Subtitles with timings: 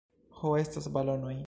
[0.39, 1.37] Ho estas balonoj